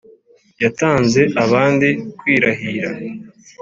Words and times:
Yatanze 0.63 1.21
abandi 1.43 1.87
kwirahira 2.19 2.89